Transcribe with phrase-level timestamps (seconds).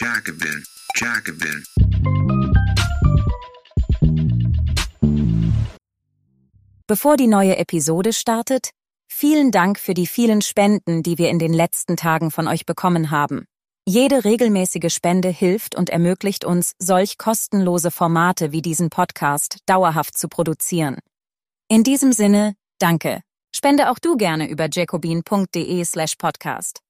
[0.00, 1.64] Jacobin, Jacobin.
[6.86, 8.70] Bevor die neue Episode startet,
[9.08, 13.10] vielen Dank für die vielen Spenden, die wir in den letzten Tagen von euch bekommen
[13.10, 13.46] haben.
[13.88, 20.28] Jede regelmäßige Spende hilft und ermöglicht uns, solch kostenlose Formate wie diesen Podcast dauerhaft zu
[20.28, 20.98] produzieren.
[21.66, 23.20] In diesem Sinne, danke.
[23.52, 26.82] Spende auch du gerne über jacobin.de slash podcast.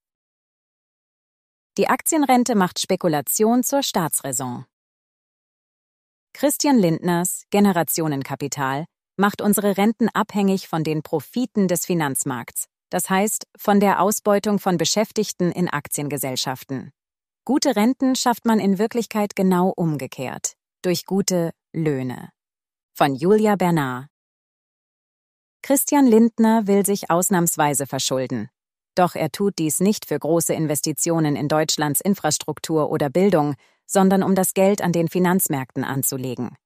[1.78, 4.64] Die Aktienrente macht Spekulation zur Staatsräson.
[6.32, 8.86] Christian Lindners Generationenkapital
[9.16, 14.76] macht unsere Renten abhängig von den Profiten des Finanzmarkts, das heißt von der Ausbeutung von
[14.76, 16.90] Beschäftigten in Aktiengesellschaften.
[17.44, 22.30] Gute Renten schafft man in Wirklichkeit genau umgekehrt, durch gute Löhne.
[22.92, 24.08] Von Julia Bernard.
[25.62, 28.50] Christian Lindner will sich ausnahmsweise verschulden.
[28.98, 33.54] Doch er tut dies nicht für große Investitionen in Deutschlands Infrastruktur oder Bildung,
[33.86, 36.56] sondern um das Geld an den Finanzmärkten anzulegen.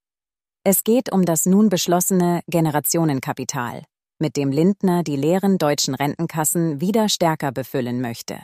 [0.65, 3.83] Es geht um das nun beschlossene Generationenkapital,
[4.19, 8.39] mit dem Lindner die leeren deutschen Rentenkassen wieder stärker befüllen möchte.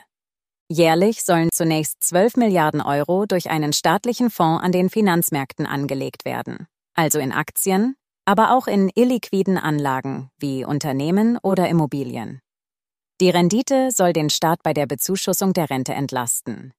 [0.71, 6.67] Jährlich sollen zunächst 12 Milliarden Euro durch einen staatlichen Fonds an den Finanzmärkten angelegt werden,
[6.93, 12.39] also in Aktien, aber auch in illiquiden Anlagen wie Unternehmen oder Immobilien.
[13.21, 16.71] Die Rendite soll den Staat bei der Bezuschussung der Rente entlasten.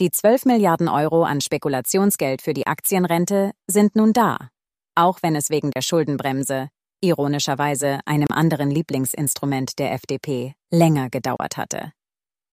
[0.00, 4.48] Die 12 Milliarden Euro an Spekulationsgeld für die Aktienrente sind nun da,
[4.96, 6.68] auch wenn es wegen der Schuldenbremse,
[7.00, 11.92] ironischerweise einem anderen Lieblingsinstrument der FDP, länger gedauert hatte.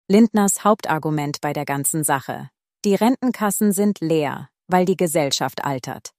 [0.07, 2.49] Lindners Hauptargument bei der ganzen Sache.
[2.85, 6.11] Die Rentenkassen sind leer, weil die Gesellschaft altert.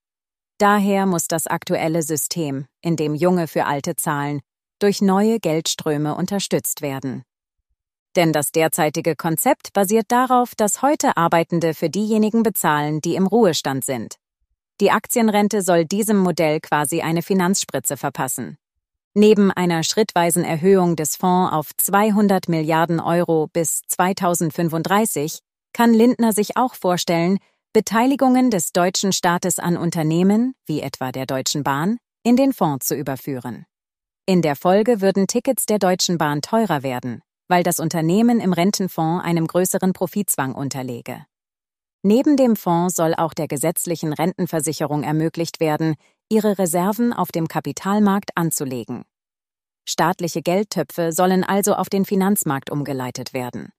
[0.58, 4.40] Daher muss das aktuelle System, in dem Junge für Alte zahlen,
[4.82, 7.22] durch neue Geldströme unterstützt werden.
[8.16, 13.84] Denn das derzeitige Konzept basiert darauf, dass heute Arbeitende für diejenigen bezahlen, die im Ruhestand
[13.84, 14.16] sind.
[14.80, 18.58] Die Aktienrente soll diesem Modell quasi eine Finanzspritze verpassen.
[19.14, 25.40] Neben einer schrittweisen Erhöhung des Fonds auf 200 Milliarden Euro bis 2035
[25.72, 27.38] kann Lindner sich auch vorstellen,
[27.72, 32.94] Beteiligungen des deutschen Staates an Unternehmen, wie etwa der Deutschen Bahn, in den Fonds zu
[32.94, 33.64] überführen.
[34.24, 39.24] In der Folge würden Tickets der Deutschen Bahn teurer werden, weil das Unternehmen im Rentenfonds
[39.24, 41.26] einem größeren Profitzwang unterlege.
[42.04, 45.96] Neben dem Fonds soll auch der gesetzlichen Rentenversicherung ermöglicht werden,
[46.28, 49.02] ihre Reserven auf dem Kapitalmarkt anzulegen.
[49.88, 53.72] Staatliche Geldtöpfe sollen also auf den Finanzmarkt umgeleitet werden.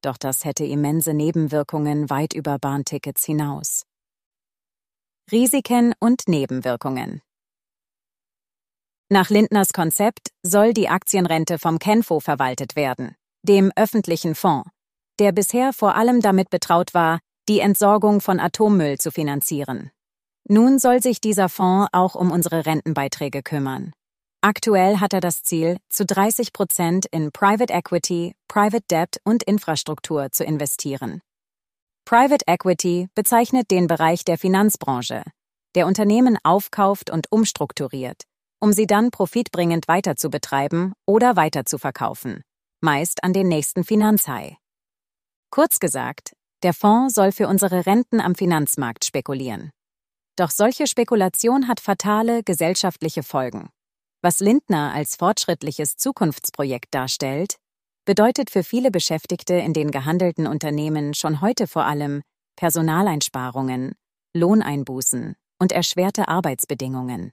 [0.00, 3.82] Doch das hätte immense Nebenwirkungen weit über Bahntickets hinaus.
[5.32, 7.20] Risiken und Nebenwirkungen
[9.10, 14.68] nach Lindners Konzept soll die Aktienrente vom Kenfo verwaltet werden, dem öffentlichen Fonds,
[15.18, 19.90] der bisher vor allem damit betraut war, die Entsorgung von Atommüll zu finanzieren.
[20.46, 23.92] Nun soll sich dieser Fonds auch um unsere Rentenbeiträge kümmern.
[24.40, 30.30] Aktuell hat er das Ziel, zu 30 Prozent in Private Equity, Private Debt und Infrastruktur
[30.30, 31.22] zu investieren.
[32.04, 35.22] Private Equity bezeichnet den Bereich der Finanzbranche,
[35.74, 38.22] der Unternehmen aufkauft und umstrukturiert,
[38.60, 42.42] um sie dann profitbringend weiter zu betreiben oder weiter zu verkaufen,
[42.80, 44.56] meist an den nächsten Finanzhai.
[45.50, 46.32] Kurz gesagt,
[46.62, 49.70] der Fonds soll für unsere Renten am Finanzmarkt spekulieren.
[50.36, 53.70] Doch solche Spekulation hat fatale gesellschaftliche Folgen.
[54.22, 57.56] Was Lindner als fortschrittliches Zukunftsprojekt darstellt,
[58.04, 62.22] bedeutet für viele Beschäftigte in den gehandelten Unternehmen schon heute vor allem
[62.56, 63.94] Personaleinsparungen,
[64.34, 67.32] Lohneinbußen und erschwerte Arbeitsbedingungen.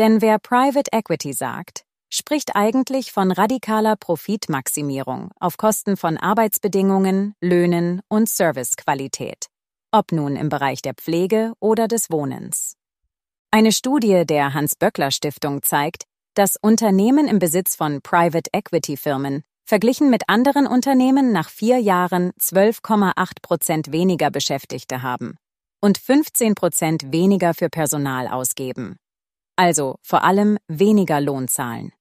[0.00, 8.00] Denn wer Private Equity sagt, spricht eigentlich von radikaler Profitmaximierung auf Kosten von Arbeitsbedingungen, Löhnen
[8.08, 9.48] und Servicequalität,
[9.92, 12.78] ob nun im Bereich der Pflege oder des Wohnens.
[13.50, 20.30] Eine Studie der Hans-Böckler-Stiftung zeigt, dass Unternehmen im Besitz von Private Equity Firmen verglichen mit
[20.30, 25.36] anderen Unternehmen nach vier Jahren 12,8 Prozent weniger Beschäftigte haben
[25.82, 28.96] und 15 Prozent weniger für Personal ausgeben
[29.60, 31.92] also vor allem weniger Lohn zahlen.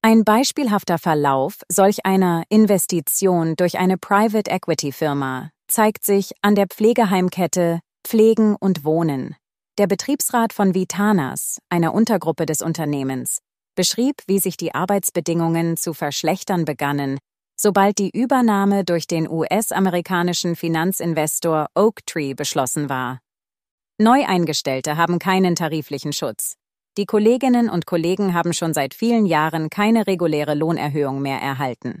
[0.00, 6.66] Ein beispielhafter Verlauf solch einer Investition durch eine Private Equity Firma zeigt sich an der
[6.66, 9.36] Pflegeheimkette Pflegen und Wohnen.
[9.76, 13.40] Der Betriebsrat von Vitanas, einer Untergruppe des Unternehmens,
[13.74, 17.18] beschrieb, wie sich die Arbeitsbedingungen zu verschlechtern begannen,
[17.56, 23.20] sobald die Übernahme durch den US-amerikanischen Finanzinvestor Oaktree beschlossen war.
[23.98, 26.56] Neueingestellte haben keinen tariflichen Schutz.
[26.96, 32.00] Die Kolleginnen und Kollegen haben schon seit vielen Jahren keine reguläre Lohnerhöhung mehr erhalten.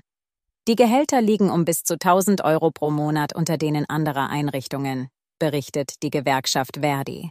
[0.66, 5.08] Die Gehälter liegen um bis zu 1000 Euro pro Monat unter denen anderer Einrichtungen,
[5.38, 7.30] berichtet die Gewerkschaft Verdi.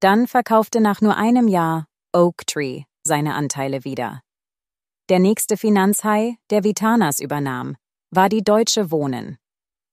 [0.00, 4.20] Dann verkaufte nach nur einem Jahr Oak Tree seine Anteile wieder.
[5.08, 7.76] Der nächste Finanzhai, der Vitanas übernahm,
[8.10, 9.38] war die Deutsche Wohnen.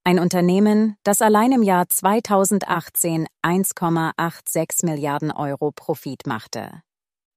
[0.03, 6.81] Ein Unternehmen, das allein im Jahr 2018 1,86 Milliarden Euro Profit machte.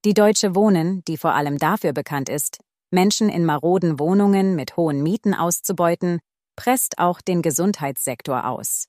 [0.04, 2.58] Die Deutsche Wohnen, die vor allem dafür bekannt ist,
[2.90, 6.20] Menschen in maroden Wohnungen mit hohen Mieten auszubeuten,
[6.56, 8.86] presst auch den Gesundheitssektor aus.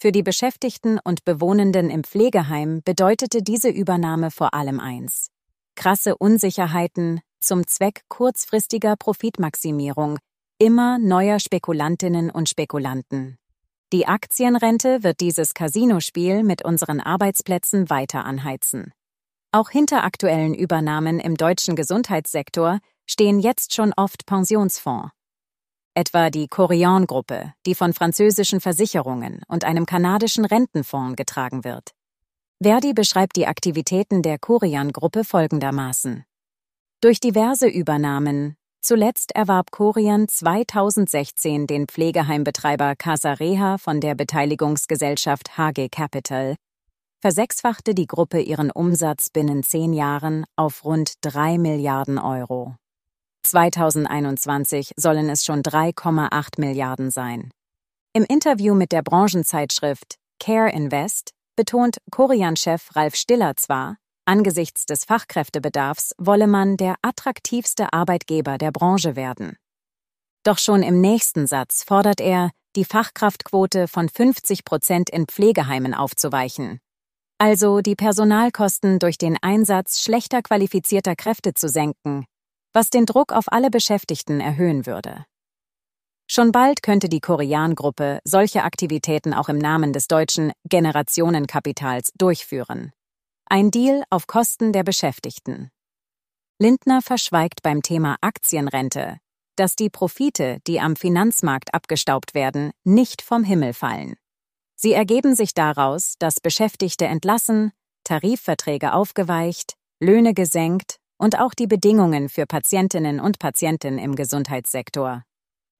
[0.00, 5.30] Für die Beschäftigten und Bewohnenden im Pflegeheim bedeutete diese Übernahme vor allem eins.
[5.74, 10.18] Krasse Unsicherheiten zum Zweck kurzfristiger Profitmaximierung
[10.60, 13.38] immer neuer Spekulantinnen und Spekulanten.
[13.92, 18.92] Die Aktienrente wird dieses Casinospiel mit unseren Arbeitsplätzen weiter anheizen.
[19.52, 25.10] Auch hinter aktuellen Übernahmen im deutschen Gesundheitssektor stehen jetzt schon oft Pensionsfonds.
[25.94, 31.92] Etwa die Corian-Gruppe, die von französischen Versicherungen und einem kanadischen Rentenfonds getragen wird.
[32.60, 36.24] Verdi beschreibt die Aktivitäten der Corian-Gruppe folgendermaßen.
[37.00, 45.88] Durch diverse Übernahmen, zuletzt erwarb Corian 2016 den Pflegeheimbetreiber Casa Reha von der Beteiligungsgesellschaft HG
[45.90, 46.56] Capital,
[47.20, 52.74] versechsfachte die Gruppe ihren Umsatz binnen zehn Jahren auf rund drei Milliarden Euro.
[53.42, 57.50] 2021 sollen es schon 3,8 Milliarden sein.
[58.12, 63.96] Im Interview mit der Branchenzeitschrift Care Invest betont Corian-Chef Ralf Stiller zwar,
[64.28, 69.56] Angesichts des Fachkräftebedarfs wolle man der attraktivste Arbeitgeber der Branche werden.
[70.44, 76.78] Doch schon im nächsten Satz fordert er, die Fachkraftquote von 50 Prozent in Pflegeheimen aufzuweichen.
[77.38, 82.26] Also die Personalkosten durch den Einsatz schlechter qualifizierter Kräfte zu senken,
[82.74, 85.24] was den Druck auf alle Beschäftigten erhöhen würde.
[86.30, 92.92] Schon bald könnte die Korean-Gruppe solche Aktivitäten auch im Namen des deutschen Generationenkapitals durchführen.
[93.50, 95.70] Ein Deal auf Kosten der Beschäftigten.
[96.58, 99.20] Lindner verschweigt beim Thema Aktienrente,
[99.56, 104.16] dass die Profite, die am Finanzmarkt abgestaubt werden, nicht vom Himmel fallen.
[104.74, 107.72] Sie ergeben sich daraus, dass Beschäftigte entlassen,
[108.04, 115.22] Tarifverträge aufgeweicht, Löhne gesenkt und auch die Bedingungen für Patientinnen und Patienten im Gesundheitssektor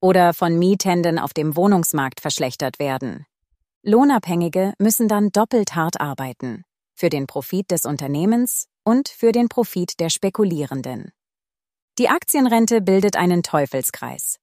[0.00, 3.26] oder von Mietenden auf dem Wohnungsmarkt verschlechtert werden.
[3.82, 6.64] Lohnabhängige müssen dann doppelt hart arbeiten
[6.98, 11.12] für den Profit des Unternehmens und für den Profit der Spekulierenden.
[11.98, 14.38] Die Aktienrente bildet einen Teufelskreis.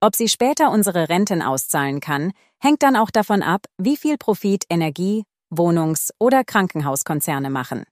[0.00, 4.64] Ob sie später unsere Renten auszahlen kann, hängt dann auch davon ab, wie viel Profit
[4.68, 7.84] Energie, Wohnungs- oder Krankenhauskonzerne machen.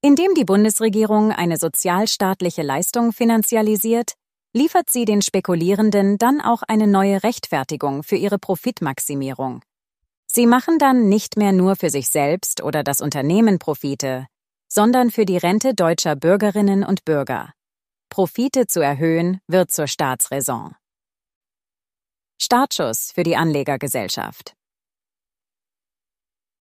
[0.00, 4.12] Indem die Bundesregierung eine sozialstaatliche Leistung finanzialisiert,
[4.54, 9.60] liefert sie den Spekulierenden dann auch eine neue Rechtfertigung für ihre Profitmaximierung.
[10.30, 14.26] Sie machen dann nicht mehr nur für sich selbst oder das Unternehmen Profite,
[14.68, 17.52] sondern für die Rente deutscher Bürgerinnen und Bürger.
[18.10, 20.74] Profite zu erhöhen wird zur Staatsräson.
[22.40, 24.54] Startschuss für die Anlegergesellschaft.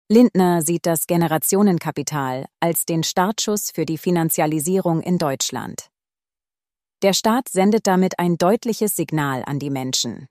[0.10, 5.90] Lindner sieht das Generationenkapital als den Startschuss für die Finanzialisierung in Deutschland.
[7.04, 10.28] Der Staat sendet damit ein deutliches Signal an die Menschen.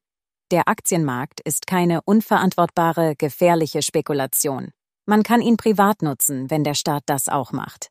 [0.52, 4.70] Der Aktienmarkt ist keine unverantwortbare, gefährliche Spekulation.
[5.04, 7.88] Man kann ihn privat nutzen, wenn der Staat das auch macht.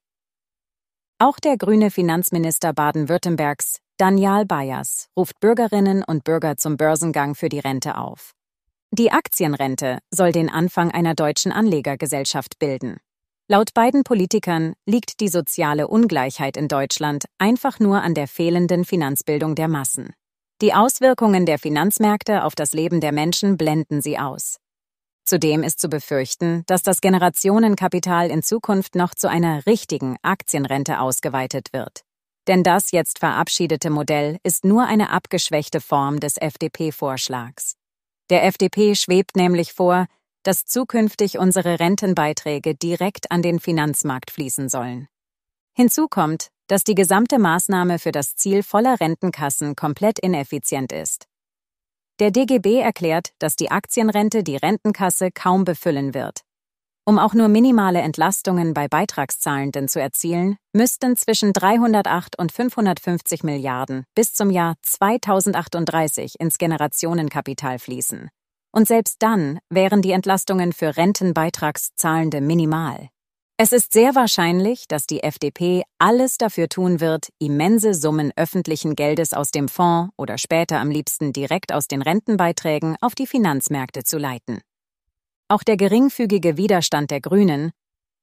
[1.20, 7.60] Auch der grüne Finanzminister Baden-Württembergs, Daniel Bayers, ruft Bürgerinnen und Bürger zum Börsengang für die
[7.60, 8.32] Rente auf.
[8.92, 12.98] Die Aktienrente soll den Anfang einer deutschen Anlegergesellschaft bilden.
[13.50, 19.56] Laut beiden Politikern liegt die soziale Ungleichheit in Deutschland einfach nur an der fehlenden Finanzbildung
[19.56, 20.14] der Massen.
[20.62, 24.58] Die Auswirkungen der Finanzmärkte auf das Leben der Menschen blenden sie aus.
[25.26, 31.74] Zudem ist zu befürchten, dass das Generationenkapital in Zukunft noch zu einer richtigen Aktienrente ausgeweitet
[31.74, 32.06] wird.
[32.48, 37.76] Denn das jetzt verabschiedete Modell ist nur eine abgeschwächte Form des FDP-Vorschlags.
[38.30, 40.06] Der FDP schwebt nämlich vor,
[40.44, 45.08] dass zukünftig unsere Rentenbeiträge direkt an den Finanzmarkt fließen sollen.
[45.74, 51.28] Hinzu kommt, dass die gesamte Maßnahme für das Ziel voller Rentenkassen komplett ineffizient ist.
[52.20, 56.42] Der DGB erklärt, dass die Aktienrente die Rentenkasse kaum befüllen wird.
[57.08, 64.06] Um auch nur minimale Entlastungen bei Beitragszahlenden zu erzielen, müssten zwischen 308 und 550 Milliarden
[64.16, 68.30] bis zum Jahr 2038 ins Generationenkapital fließen.
[68.72, 73.10] Und selbst dann wären die Entlastungen für Rentenbeitragszahlende minimal.
[73.58, 79.32] Es ist sehr wahrscheinlich, dass die FDP alles dafür tun wird, immense Summen öffentlichen Geldes
[79.32, 84.18] aus dem Fonds oder später am liebsten direkt aus den Rentenbeiträgen auf die Finanzmärkte zu
[84.18, 84.60] leiten.
[85.48, 87.72] Auch der geringfügige Widerstand der Grünen,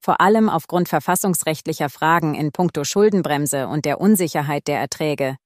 [0.00, 5.36] vor allem aufgrund verfassungsrechtlicher Fragen in puncto Schuldenbremse und der Unsicherheit der Erträge,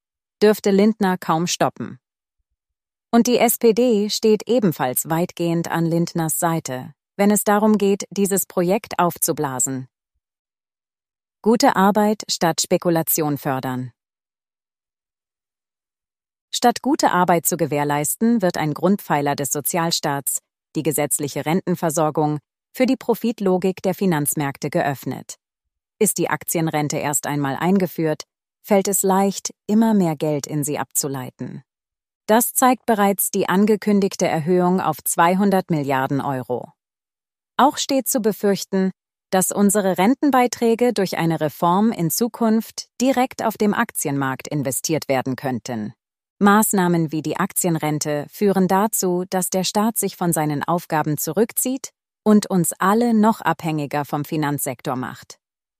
[0.42, 2.00] dürfte Lindner kaum stoppen.
[3.12, 8.98] Und die SPD steht ebenfalls weitgehend an Lindners Seite, wenn es darum geht, dieses Projekt
[8.98, 9.88] aufzublasen.
[11.42, 13.92] Gute Arbeit statt Spekulation fördern.
[16.50, 20.40] Statt gute Arbeit zu gewährleisten, wird ein Grundpfeiler des Sozialstaats,
[20.74, 22.38] die gesetzliche Rentenversorgung,
[22.72, 25.36] für die Profitlogik der Finanzmärkte geöffnet.
[25.98, 28.24] Ist die Aktienrente erst einmal eingeführt,
[28.62, 31.62] fällt es leicht, immer mehr Geld in sie abzuleiten.
[32.26, 36.72] Das zeigt bereits die angekündigte Erhöhung auf 200 Milliarden Euro.
[37.56, 38.90] Auch steht zu befürchten,
[39.30, 45.94] dass unsere Rentenbeiträge durch eine Reform in Zukunft direkt auf dem Aktienmarkt investiert werden könnten.
[46.38, 51.90] Maßnahmen wie die Aktienrente führen dazu, dass der Staat sich von seinen Aufgaben zurückzieht
[52.24, 55.38] und uns alle noch abhängiger vom Finanzsektor macht.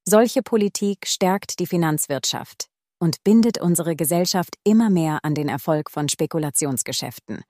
[0.09, 2.68] Solche Politik stärkt die Finanzwirtschaft
[2.99, 7.42] und bindet unsere Gesellschaft immer mehr an den Erfolg von Spekulationsgeschäften.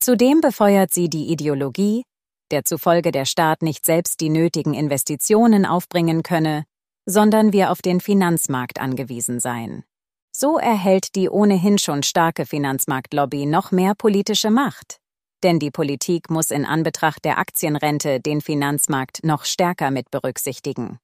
[0.00, 2.04] Zudem befeuert sie die Ideologie,
[2.50, 6.64] der zufolge der Staat nicht selbst die nötigen Investitionen aufbringen könne,
[7.06, 9.84] sondern wir auf den Finanzmarkt angewiesen seien.
[10.30, 14.98] So erhält die ohnehin schon starke Finanzmarktlobby noch mehr politische Macht.
[15.42, 20.98] Denn die Politik muss in Anbetracht der Aktienrente den Finanzmarkt noch stärker mit berücksichtigen.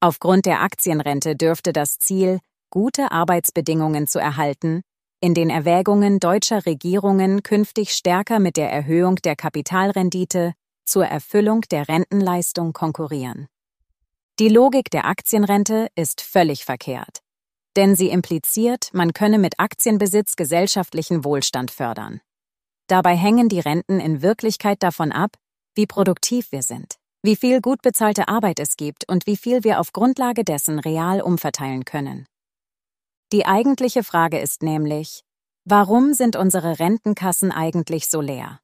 [0.00, 4.82] Aufgrund der Aktienrente dürfte das Ziel, gute Arbeitsbedingungen zu erhalten,
[5.20, 10.52] in den Erwägungen deutscher Regierungen künftig stärker mit der Erhöhung der Kapitalrendite
[10.84, 13.48] zur Erfüllung der Rentenleistung konkurrieren.
[14.38, 17.20] Die Logik der Aktienrente ist völlig verkehrt,
[17.76, 22.20] denn sie impliziert, man könne mit Aktienbesitz gesellschaftlichen Wohlstand fördern.
[22.88, 25.36] Dabei hängen die Renten in Wirklichkeit davon ab,
[25.74, 29.80] wie produktiv wir sind, wie viel gut bezahlte Arbeit es gibt und wie viel wir
[29.80, 32.26] auf Grundlage dessen real umverteilen können.
[33.32, 35.24] Die eigentliche Frage ist nämlich,
[35.64, 38.60] warum sind unsere Rentenkassen eigentlich so leer?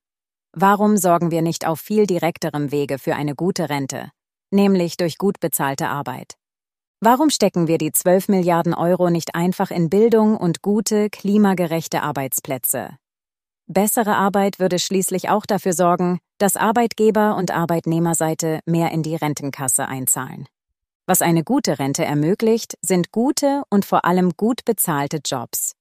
[0.52, 4.10] Warum sorgen wir nicht auf viel direkterem Wege für eine gute Rente,
[4.50, 6.34] nämlich durch gut bezahlte Arbeit?
[7.00, 12.90] Warum stecken wir die 12 Milliarden Euro nicht einfach in Bildung und gute, klimagerechte Arbeitsplätze?
[13.68, 19.86] Bessere Arbeit würde schließlich auch dafür sorgen, dass Arbeitgeber und Arbeitnehmerseite mehr in die Rentenkasse
[19.86, 20.48] einzahlen.
[21.06, 25.74] Was eine gute Rente ermöglicht, sind gute und vor allem gut bezahlte Jobs.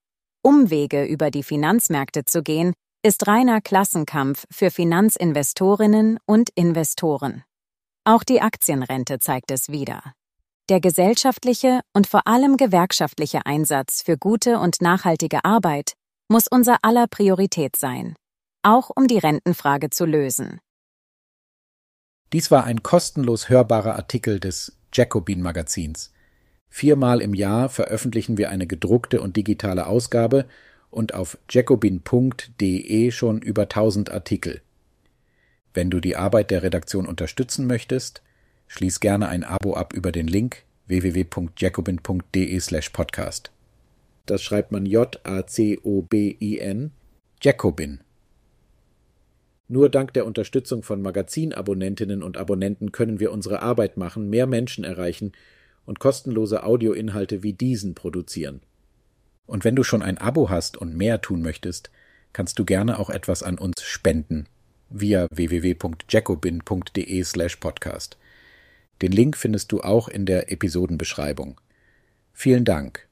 [0.44, 7.44] Umwege über die Finanzmärkte zu gehen, ist reiner Klassenkampf für Finanzinvestorinnen und Investoren.
[8.03, 10.13] Auch die Aktienrente zeigt es wieder.
[10.68, 15.94] Der gesellschaftliche und vor allem gewerkschaftliche Einsatz für gute und nachhaltige Arbeit
[16.27, 18.15] muss unser aller Priorität sein,
[18.63, 20.60] auch um die Rentenfrage zu lösen.
[22.34, 26.12] Dies war ein kostenlos hörbarer Artikel des Jacobin Magazins.
[26.68, 30.46] Viermal im Jahr veröffentlichen wir eine gedruckte und digitale Ausgabe
[30.91, 34.62] und auf jacobin.de schon über 1000 Artikel.
[35.74, 38.22] Wenn du die Arbeit der Redaktion unterstützen möchtest,
[38.67, 43.51] schließ gerne ein Abo ab über den Link www.jacobin.de/podcast.
[44.25, 46.91] Das schreibt man J-A-C-O-B-I-N,
[47.41, 48.00] Jacobin.
[49.67, 54.84] Nur dank der Unterstützung von Magazinabonnentinnen und Abonnenten können wir unsere Arbeit machen, mehr Menschen
[54.84, 55.34] erreichen
[55.86, 58.62] und kostenlose Audioinhalte wie diesen produzieren.
[59.50, 61.89] Und wenn du schon ein Abo hast und mehr tun möchtest,
[62.34, 64.46] kannst du gerne auch etwas an uns spenden
[64.89, 68.20] via www.jacobin.de/podcast.
[69.01, 71.60] Den Link findest du auch in der Episodenbeschreibung.
[72.32, 73.09] Vielen Dank.